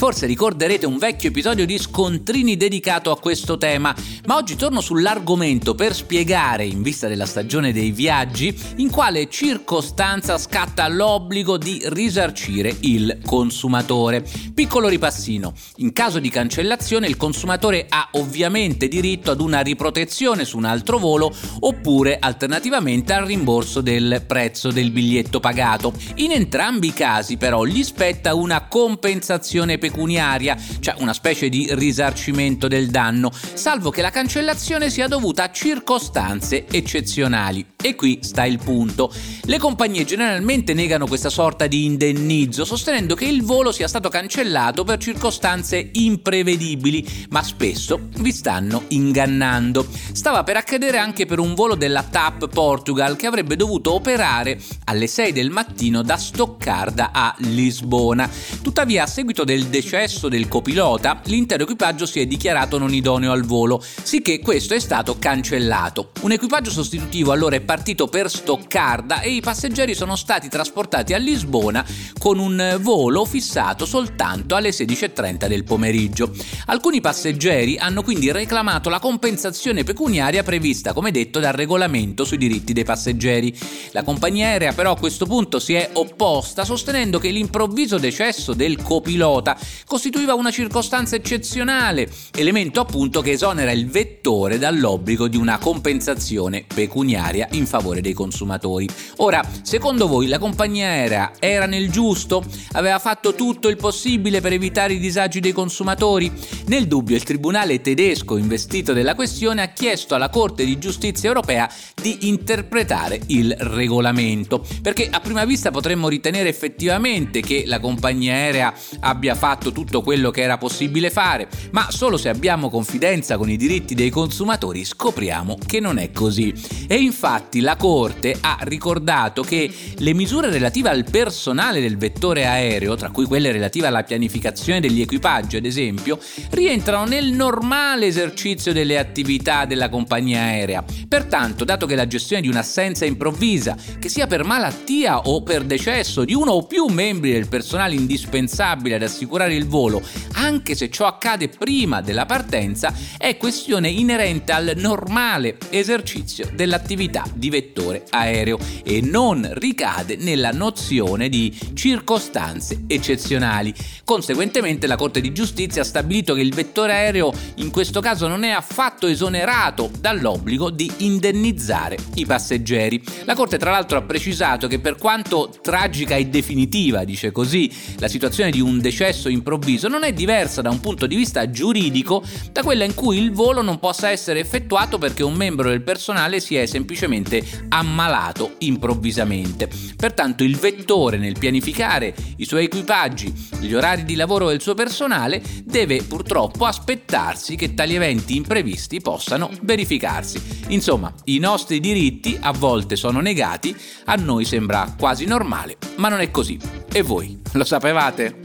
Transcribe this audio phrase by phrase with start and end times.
[0.00, 3.94] Forse ricorderete un vecchio episodio di Scontrini dedicato a questo tema,
[4.24, 10.38] ma oggi torno sull'argomento per spiegare, in vista della stagione dei viaggi, in quale circostanza
[10.38, 14.24] scatta l'obbligo di risarcire il consumatore.
[14.54, 15.52] Piccolo ripassino.
[15.76, 20.96] In caso di cancellazione il consumatore ha ovviamente diritto ad una riprotezione su un altro
[20.96, 25.92] volo oppure alternativamente al rimborso del prezzo del biglietto pagato.
[26.14, 32.68] In entrambi i casi però gli spetta una compensazione pecuniaria, cioè una specie di risarcimento
[32.68, 37.66] del danno, salvo che la cancellazione sia dovuta a circostanze eccezionali.
[37.82, 39.12] E qui sta il punto.
[39.44, 44.84] Le compagnie generalmente negano questa sorta di indennizzo, sostenendo che il volo sia stato cancellato
[44.84, 49.86] per circostanze imprevedibili, ma spesso vi stanno ingannando.
[50.12, 55.06] Stava per accadere anche per un volo della TAP Portugal che avrebbe dovuto operare alle
[55.06, 58.28] 6 del mattino da Stoccarda a Lisbona.
[58.62, 63.44] Tuttavia, a seguito del decesso del copilota, l'intero equipaggio si è dichiarato non idoneo al
[63.44, 66.10] volo, sicché questo è stato cancellato.
[66.20, 71.16] Un equipaggio sostitutivo allora è partito per Stoccarda e i passeggeri sono stati trasportati a
[71.16, 71.84] Lisbona
[72.18, 76.30] con un volo fissato soltanto alle 16.30 del pomeriggio.
[76.66, 82.74] Alcuni passeggeri hanno quindi reclamato la compensazione pecuniaria prevista, come detto, dal regolamento sui diritti
[82.74, 83.58] dei passeggeri.
[83.92, 88.82] La compagnia aerea però a questo punto si è opposta sostenendo che l'improvviso decesso del
[88.82, 96.64] copilota costituiva una circostanza eccezionale, elemento appunto che esonera il vettore dall'obbligo di una compensazione
[96.72, 98.88] pecuniaria in favore dei consumatori.
[99.16, 102.44] Ora, secondo voi la compagnia aerea era nel giusto?
[102.72, 106.32] Aveva fatto tutto il possibile per evitare i disagi dei consumatori?
[106.66, 111.70] Nel dubbio il tribunale tedesco investito della questione ha chiesto alla Corte di Giustizia europea
[112.00, 118.72] di interpretare il regolamento, perché a prima vista potremmo ritenere effettivamente che la compagnia aerea
[119.00, 123.58] abbia fatto tutto quello che era possibile fare, ma solo se abbiamo confidenza con i
[123.58, 126.54] diritti dei consumatori scopriamo che non è così.
[126.88, 132.94] E Infatti la Corte ha ricordato che le misure relative al personale del vettore aereo,
[132.94, 138.96] tra cui quelle relative alla pianificazione degli equipaggi ad esempio, rientrano nel normale esercizio delle
[138.96, 140.84] attività della compagnia aerea.
[141.08, 146.24] Pertanto, dato che la gestione di un'assenza improvvisa, che sia per malattia o per decesso
[146.24, 150.02] di uno o più membri del personale indispensabile ad assicurare il volo,
[150.32, 157.50] anche se ciò accade prima della partenza, è questione inerente al normale esercizio dell'attività di
[157.50, 163.72] vettore aereo e non ricade nella nozione di circostanze eccezionali.
[164.04, 168.42] Conseguentemente la Corte di Giustizia ha stabilito che il vettore aereo in questo caso non
[168.42, 173.02] è affatto esonerato dall'obbligo di indennizzare i passeggeri.
[173.24, 178.08] La Corte tra l'altro ha precisato che per quanto tragica e definitiva, dice così, la
[178.08, 182.62] situazione di un decesso improvviso non è diversa da un punto di vista giuridico da
[182.62, 186.56] quella in cui il volo non possa essere effettuato perché un membro del personale si
[186.56, 189.68] è semplicemente ammalato improvvisamente.
[189.96, 195.42] Pertanto il vettore nel pianificare i suoi equipaggi, gli orari di lavoro del suo personale,
[195.64, 200.40] deve purtroppo aspettarsi che tali eventi imprevisti possano verificarsi.
[200.68, 203.76] Insomma, i nostri diritti a volte sono negati,
[204.06, 206.58] a noi sembra quasi normale, ma non è così.
[206.92, 208.39] E voi lo sapevate?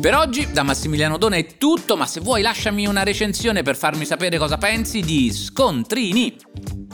[0.00, 4.06] Per oggi da Massimiliano Dona è tutto, ma se vuoi lasciami una recensione per farmi
[4.06, 6.89] sapere cosa pensi di Scontrini.